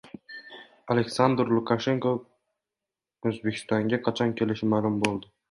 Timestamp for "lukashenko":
1.57-2.13